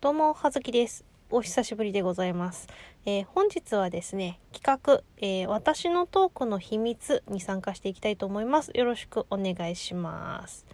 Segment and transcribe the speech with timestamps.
[0.00, 1.04] どうも、はずきです。
[1.28, 2.68] お久しぶりでございます。
[3.04, 8.70] えー本日はですね、企画、えー私のトークの秘密に参加していきたいと思います。
[8.72, 10.64] よろしくお願いします。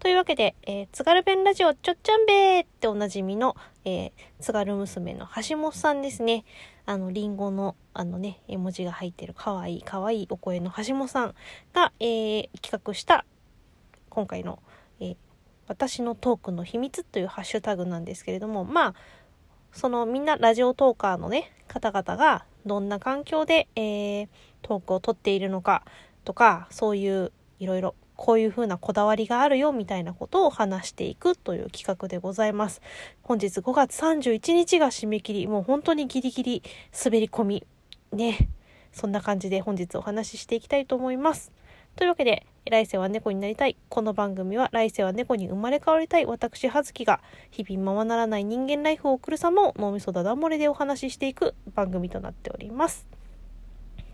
[0.00, 6.44] というわけで、えー津軽弁ラジオちょっちゃんべーっておなじみの、えー津軽娘の橋本さんですね。
[6.84, 11.36] あの、リンゴの、あのね、絵文字が入ってるかわいいかわいいお声の橋本さん
[11.72, 13.24] が、えー企画した
[14.10, 14.60] 今回の、
[14.98, 15.16] えー
[15.72, 18.94] 私のトークの秘密というハッシュタグなんですけれども、まあ、
[19.72, 24.28] そのみんなラジオトーカーのね、方々がどんな環境で、えー
[24.62, 25.84] トークを取っているのか
[26.24, 32.80] とか、そういういろいろこういう風なこだわりがあるよみたいなことを話していくという企画でございます。
[33.22, 36.62] 本日5月31日が締め切り、もう本当にギリギリ
[37.04, 37.66] 滑り込み。
[38.12, 38.48] ね。
[38.92, 41.50] そんな感じで本日お話ししていきたいと思います。
[41.96, 43.76] というわけで、来世は猫になりたい。
[43.90, 53.06] この番組は来世は猫に生まれ変わりたい私、葉月が日々ままならない人間ライフを送る様を脳みそだだ漏れでお話ししていく番組となっております。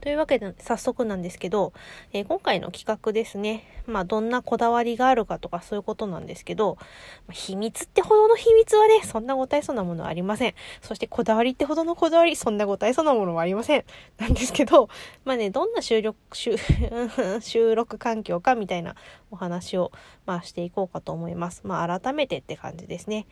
[0.08, 1.74] というわけで早速なんですけど、
[2.14, 3.64] えー今回の企画ですね。
[3.86, 6.78] まあどんなこだわりがあるかとかそういうことなんですけど、
[7.26, 10.54] ま秘密ってほどの秘密はね、そんなご大層なものはありません。
[10.80, 13.84] そしてこだわりってほどのこだわり、そんなご大層なものはありません。
[14.16, 14.88] なんですけど、
[15.26, 16.56] まあね、どんな収録、収
[17.76, 18.96] 録環境かみたいな
[19.30, 19.92] お話を、
[20.26, 21.62] まあ、していこうかと思います。
[21.64, 23.26] まあ改めてって感じですね。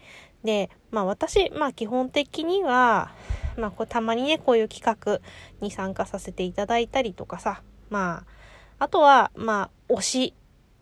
[0.44, 3.12] で、まあ私、まあ基本的には、
[3.56, 5.20] まあこれたまにね、こういう企画
[5.60, 8.24] に参加させていただいたりとかさ、ま
[8.78, 10.34] あ、あとは、まあ推し、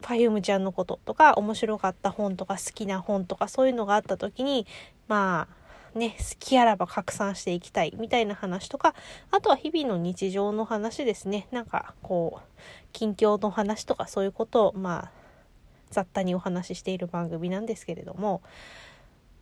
[0.02, 4.66] パフュームちゃんのこととか、面白かった本とか好きな本とかそういうのがあった時に、
[5.08, 5.63] まあ、
[5.94, 8.94] ね、好きあらば拡散していきたいみたいな話とか、
[9.30, 11.46] あとは日々の日常の話ですね。
[11.50, 12.60] なんか、こう、
[12.92, 15.10] 近況の話とかそういうことを、まあ、
[15.90, 18.42] 雑多にお話ししている番組なんですけれども、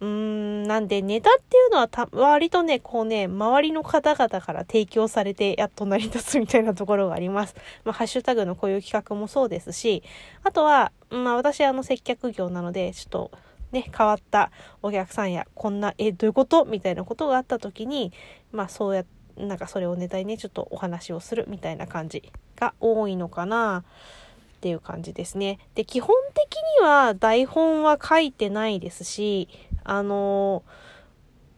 [0.00, 7.54] うーん、なんでネタっていうのはた割とね、こうね、周りの方々から提供されてやっと成り立つみたいなところがあります。
[7.84, 10.02] まあ、ハッシュタグのこういう企画もそうですし、
[10.42, 13.30] あとは、まあ私あの接客業なので、ちょっと
[13.72, 14.50] ね、変わった
[14.82, 16.64] お客さんや、こんな、え、どういうこと？
[16.64, 18.12] みたいなことがあった時に、
[18.52, 19.04] まあそうや、
[19.36, 25.58] なんかそれをネタにね、ちょっとお話をするみたいな感じが多いのかなっていう感じですね。
[25.74, 29.48] で、基本的には台本は書いてないですし、
[29.84, 30.62] あの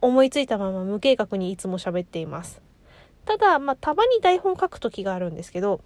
[0.01, 2.61] 思いついたまま無計画にいつも喋っています。
[3.25, 5.81] ただ、まあ、たまに台本書く時があるんですけど、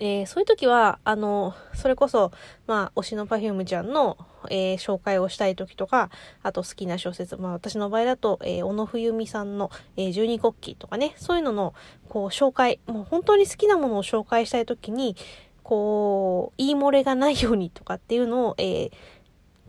[0.00, 2.32] えーそういう時は、あの、それこそ、
[2.66, 4.16] まあ、推しの Perfume ちゃんの、
[4.48, 6.10] えー紹介をしたい時とか、
[6.42, 11.74] あと好きな小説、まあ、私の場合だと、えー小野冬美さんの、えー十二国旗とかね、そういうのの、
[12.08, 15.16] こう、紹介、もう本当に好きなものを紹介したい時に、
[15.62, 18.92] こう、言い漏れがないようにとかっていうのを、えー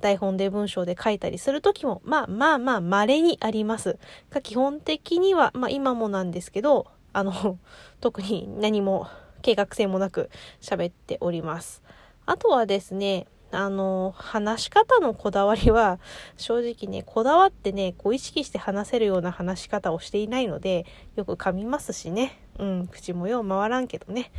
[0.02, 4.00] 台本で文章で書いたりする時も、まあまあまあ、稀にあります。
[4.32, 7.60] が基本的には、まあ今もなんですけど、あの、
[8.00, 9.08] 特に何も
[9.42, 10.30] 計画性もなく
[10.62, 11.82] 喋っております。
[12.26, 16.00] あとはですね、あの、話し方のこだわりは、
[16.38, 20.86] 正直ね、こだわってね、こう意識して話せるような話し方をしていないので、
[21.16, 22.40] よく噛みますしね。
[22.60, 24.32] うん、口もよう回らんけどね。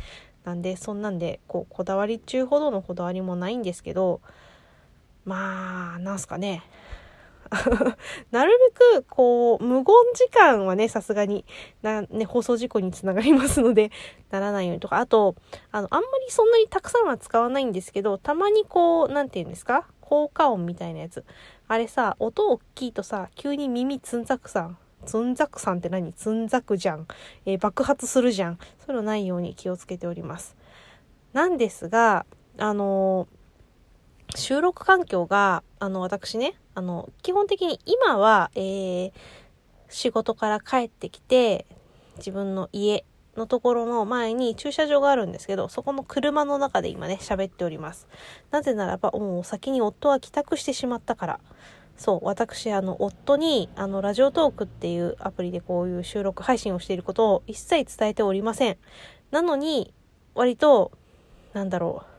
[0.43, 4.21] なんで、そんなんで、こう、こだわり中ほどのこだわりもないんですけど、
[5.25, 6.63] まあ、なんすかね。
[8.31, 8.51] なる
[8.93, 11.45] べく、こう、無言時間はね、さすがに、
[11.81, 13.91] な、ね、放送事故につながりますので、
[14.31, 15.35] ならないようにとか、あと、
[15.71, 19.87] あの、あんまりそんなにたくさんは使わないんですけど、たまにこう、なんて言うんですか？
[20.01, 21.23] 効果音みたいなやつ。
[21.67, 24.77] あれさ、音大きいとさ、急に耳つんざくさん。
[25.05, 26.13] つんざくさんって何？
[26.13, 27.07] つんざくじゃん。
[27.45, 28.57] えー爆発するじゃん。
[28.85, 30.55] そういうのないように気をつけております。
[31.33, 32.25] なんですが、
[32.57, 33.43] あのー
[34.35, 39.11] 収録環境が、あの、私ね、あの、基本的に今は、えー
[39.93, 41.67] 仕事から帰ってきて、
[42.17, 43.05] 自分の家
[43.37, 48.07] のところの前に駐車場があるんですけど、そこの車の中で今ね、喋っております。
[48.49, 51.39] なぜならば、もう先に夫は帰宅してしまったから。
[51.95, 58.77] そう、私、あの、夫に、あの、ラジオトークっていうアプリでこういう収録配信をしていることを一切伝えておりません。
[59.29, 59.93] なのに、
[60.33, 60.91] 割と、
[61.53, 62.13] なんだろう、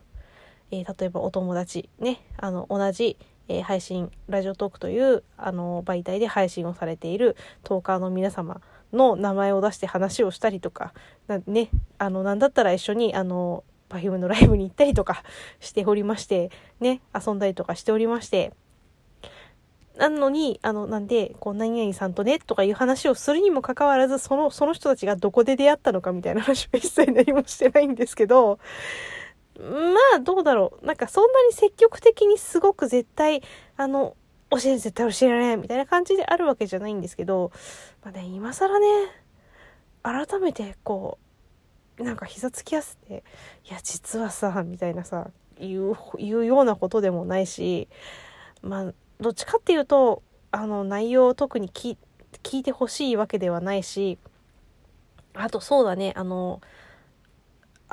[0.70, 3.16] えー例えばお友達ねあの同じ、
[3.48, 8.60] えー配信ラジオトークというあの媒体で配信をされているトーカーの皆様
[8.92, 10.94] の名前を出して話をしたりとか
[11.26, 11.68] なね
[11.98, 15.22] あのなんだったら一緒にあの Perfume のライブに行ったりとか
[15.60, 16.50] しておりまして
[16.80, 18.52] ね遊んだりとかしておりまして。
[19.96, 28.58] なのに、あの、なんで、こう、何々さんとね、とかいう話をするにもかかわらず、その、その人たちがどこで出会ったのかみたいな話は一切何もしてないんですけど、
[29.58, 30.86] まあ、どうだろう。
[30.86, 33.42] なんか、そんなに積極的にすごく絶対、
[33.76, 34.16] あの、
[34.50, 37.52] 教え絶対教えられんみたいな感じであるわけじゃないんですけど、
[38.02, 38.86] まあね、今更ね、
[40.02, 41.18] 改めてこ
[41.98, 43.24] う、なんか膝つきやすって、
[43.68, 47.88] いや、実はさ、みたいなさ、言う、言うようなことでもないし、
[48.62, 51.96] まあ、どっちかっていうと、あの、内容を特に聞
[52.42, 54.18] 聞いてほしいわけではないし、
[55.34, 56.60] あとそうだね、あの、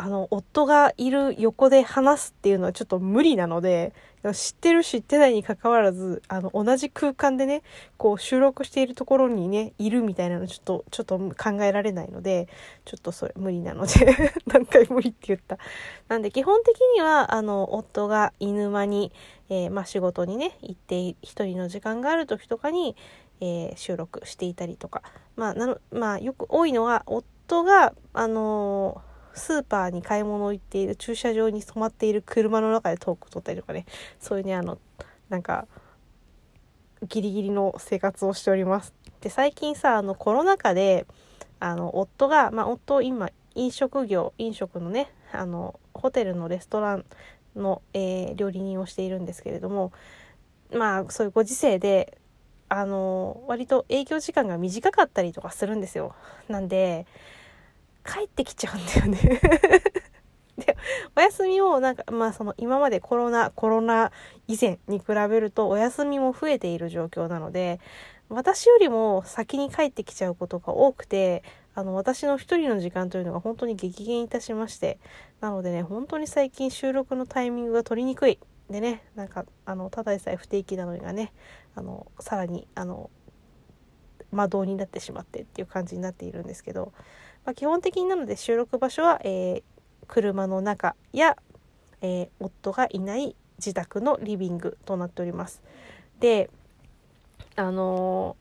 [0.02, 3.94] あの、夫がいる横で話すっていうのはちょっと無理なので、
[4.34, 7.62] 知ってる知ってないにかかわらず、あの、同じ空間でね、
[7.98, 12.48] こう収録しているところにね、いるみたいなのちょっと、ちょっと考えられないので、
[12.84, 13.94] ちょっとそれ無理なので
[14.48, 15.60] 何回無理って言った。
[16.08, 19.12] なんで基本的には、あの、夫が犬間に、
[19.50, 22.96] えー、まあ仕事にね、行って一人の時間がある時とかに、
[23.40, 25.04] えー、収録していたりとか、
[25.36, 33.86] まあ、なの、まあ、よく多いのは、夫が、あのースーパーに買い物行っている駐車場に止まっている車の中でトーク撮ったりとかね
[34.20, 34.78] そういうねあの
[35.30, 35.68] なんか
[37.08, 38.94] ギリギリの生活をしております。
[39.22, 41.06] で最近さあのコロナ禍で
[41.60, 47.06] あの夫が、まあ、夫今飲食業飲食のねあのホテルのレストラン
[47.56, 49.92] の、えー、料理人をしているんですけれども
[50.74, 52.18] まあそういうご時世で
[52.70, 56.16] あの割と営業時間が短かったりとかするんですよ。
[56.48, 57.06] なんで
[58.06, 59.40] 帰ってきちゃうんだよね
[60.58, 60.78] で、
[61.16, 64.12] お休みもなんか、まあその今までコロナ、コロナ
[64.48, 67.80] 以前に比べるとお休みも増えている状況なので、
[68.30, 71.44] 私よりも先に帰ってきちゃうことが多くて、
[71.74, 75.00] あの、私の一人の時間というのが本当に激減いたしまして、
[75.40, 78.40] なのでね、本当に最近収録のタイミングが取りにくい。
[78.70, 81.34] でね、なんか、あの、ただでさえ不定期なのがね、
[81.76, 83.10] あの、さらに、あの、
[84.32, 86.94] 魔導になってしまってっていう感じになっているんですけど、
[87.46, 89.64] まあ、基本的になので収録場所は、えー、
[90.08, 91.38] 車の中や、
[92.02, 95.62] えー、夫がいない自宅のリビングとなっております。
[96.20, 96.50] で
[97.56, 98.36] あの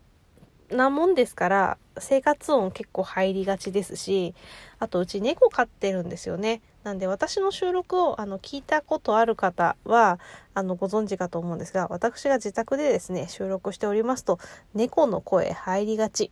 [0.69, 4.35] ー、なもんですから生活音結構入りがちですし
[4.79, 6.63] あとうち猫飼ってるんですよね。
[6.83, 10.19] なんで私の収録をあの聞いたことある方は
[10.55, 14.39] あのご存知かと思うんですが私が自宅でですね収録しておりますと
[14.73, 16.31] 猫の声入りがち。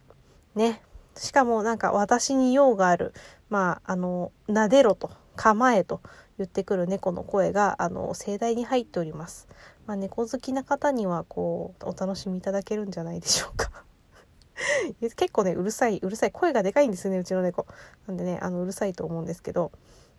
[0.55, 0.81] ね。
[1.19, 3.12] しかもなんか私に用がある、
[3.50, 6.00] まあ、あの、撫でろと、構えと
[6.37, 9.49] 言ってくる猫の声が、あの、盛大に入っております。
[9.87, 13.70] まあ、猫好きな方には、こう、お楽しみいただけるんじゃないでしょうか。
[15.00, 16.32] 結構ね、うるさい、うるさい。
[16.32, 17.67] 声がでかいんですよね、うちの猫。
[18.06, 19.71] なんでね、あの、うるさいと思うんですけど、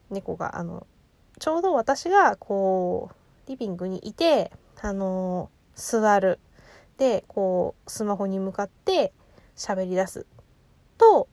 [0.10, 0.88] 猫が、あの、
[1.38, 6.40] ちょうど私が、こう、リビングにいて、あの、座る。
[6.98, 9.14] で、こう、スマホに向かって
[9.58, 10.26] 喋り出す
[11.00, 11.28] と、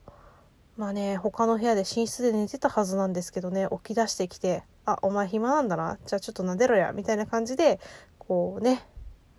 [0.79, 5.99] まあね、他の部屋で寝室で寝てたはずなんですけどね、起き出してきて、あ、お前暇なんだな。
[6.07, 6.93] じゃあちょっと撫でろや。
[6.93, 7.81] みたいな感じで、
[8.19, 8.87] こうね、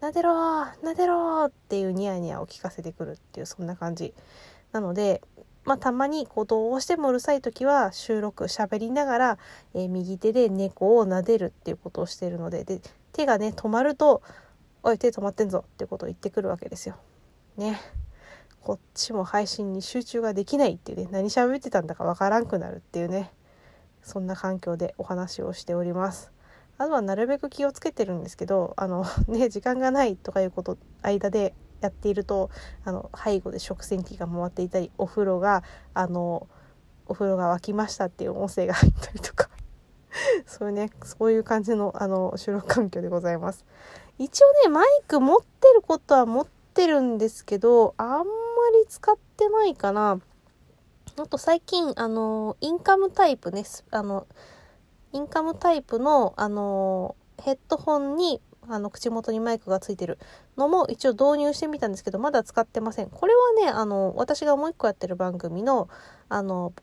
[0.01, 4.13] 撫でろー撫でろっていうニヤニヤを聞かせてくるっていう、そんな感じ。
[4.71, 5.21] なので、
[5.68, 9.38] まあ、たまにこうどうしてもうるさい時は収録喋りながら、
[9.73, 12.80] えー、右手で猫を撫でるっていうことをしているのでで
[13.12, 14.21] 手がね止まると
[14.81, 16.95] 「おい手止まってんぞ」ってことを言ってくるわけですよ。
[17.57, 17.81] ね。
[18.68, 23.31] こっちも配信に集中ができないっていうね何喋ってたんだかわからんくなるっていうね
[24.04, 26.34] そんな環境でお話をしております。
[26.78, 32.50] あとはなるべく気をつけてるんですけどあの ね時間がないとかいうこと間でやっていると
[32.84, 36.50] あの背後で食洗機が回っていたりお風呂があの
[37.06, 39.50] お風呂が沸きましたっていう音声が入ったりとか
[40.45, 43.66] そういうねそういう感じのあの収録環境でございます
[44.18, 50.19] 一応ねマイク持ってることは持ってるんですけどあんり使ってないかな。
[51.19, 54.28] あと最近、あの、インカムタイプね、あの、
[55.14, 60.19] インカムタイプの、あの、ヘッドホンに、あの、口元にマイクがついてる
[60.57, 63.09] のも一応導入してみたんですけど、まだ使ってません。
[63.09, 65.90] これはね、あの、私がもう一個やってる番組の、
[66.30, 66.74] あの、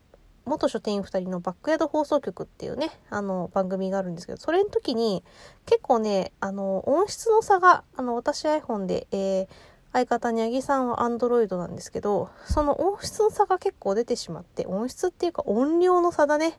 [0.46, 5.24] 元書店員2人のバックヤード放送局っていうね、あの、番組があるんですけど、それの時に、
[5.66, 9.48] 結構ね、あの、音質の差が、あの、私 iPhone で、えー、
[9.94, 16.58] 相方に八木さんは Android なんですけど、その音質の差が結構出てしまって、音質っていうか音量の差だね、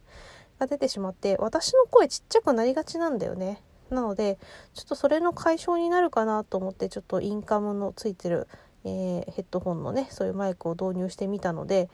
[0.58, 3.62] が出てしまって、私の声ちっちゃくなりがちなんだよね。
[3.90, 4.40] なので、
[4.74, 8.48] ちょっとそれの解消になるかなと思って、ちょっとインカムのついてる、
[8.86, 11.90] えー、ヘッドホンのね、そういうマイクを導入してみたので、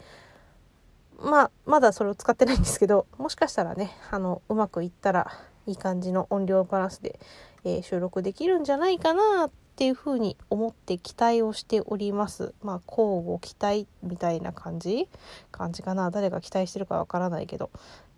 [1.17, 5.31] まあ、まだそれを使ってないんですけど、もしかしたらね、あの、うまくいったら、
[5.65, 7.19] いい感じの音量バランスで、
[7.63, 9.49] えー、収録できるんじゃないかな
[9.81, 12.53] っていうふうに思って期待をしております。
[12.61, 15.09] まあ、交互期待みたいな感じ？
[15.51, 16.11] 感じかな？
[16.11, 17.71] 誰が期待してるかわからないけど、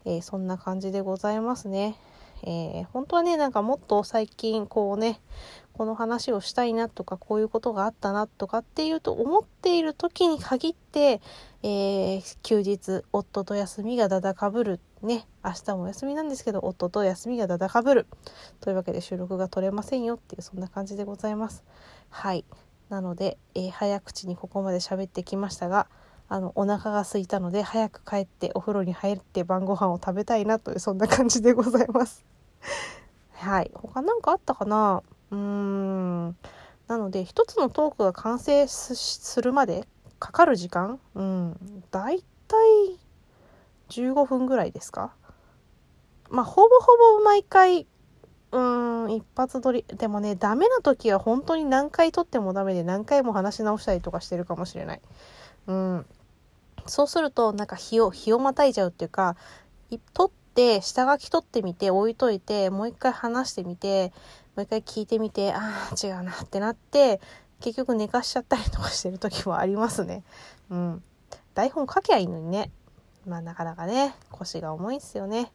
[0.03, 1.95] えー、そんな感じでございますね。
[2.41, 5.21] えー、本当はね、なんかもっと最近こうね、
[5.71, 11.21] この話をしたいなとかこういうことがあったなとかっていうと思っている時に限って、
[11.65, 14.79] えー、休日夫と休みがだだかぶる。
[15.01, 15.25] ね。
[15.43, 18.07] 明日も休みなんですけど夫と休みがだだかぶる。
[18.59, 21.63] というわけで収録が取れませんよっていうそんな感じでございます。
[22.09, 22.43] はい。
[22.89, 25.87] なので、えー、早口にここまで喋ってきましたが
[26.29, 32.25] あのお腹が空いたので早く帰ってお風呂に入って晩ご飯を食べたいなというそんな感じでございます。
[33.33, 33.71] はい。
[33.73, 35.01] 他何かあったかな？
[35.31, 36.37] うーん。
[36.87, 39.87] なので一つのトークが完成するまで
[40.23, 41.01] かかる時間？
[41.15, 41.83] うん。
[41.91, 42.97] だいたい
[43.89, 45.11] 15分ぐらいですか？
[46.29, 47.85] まあほぼほぼ毎回
[48.53, 49.83] うん一発撮り。
[49.89, 55.01] でもねダメな時は本当に何回撮ってもダメで何回も話し直したりとかしてるかもしれない。
[55.67, 56.05] うん。
[56.85, 59.35] そうするとなんか日を日をまたいじゃうっていうか
[60.13, 64.13] 撮って下書き取ってみて置いといてもう一回話してみて
[64.55, 67.19] もう一回聞いてみて、ああ、違うなってなって、
[67.63, 70.23] 結局寝かしちゃったりとかしてる時もありますね。
[70.69, 71.03] うん。
[71.53, 72.71] 台本書きゃいいのにね。
[73.25, 75.53] まあなかなかね、腰が重いんすよね。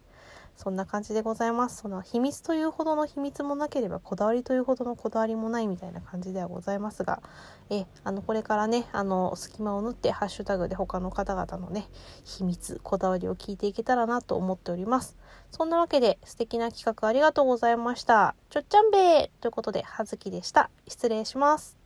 [0.57, 1.83] そんな感じでございます。
[1.83, 7.21] その秘密というほどの秘密もなければこだわりというほどのこだわりもないみたいな感じではございますが、
[7.69, 11.89] えあのこれからねあの隙間を縫ってハッシュタグで他の方々のね
[12.25, 15.17] 秘密こだわりを聞いていけたらなと思っております。
[15.53, 18.35] そんなわけで素敵な企画ありがとうございました。
[18.49, 20.71] ちょっちゃんべーということで、はずきでした。
[20.89, 21.78] 失礼します。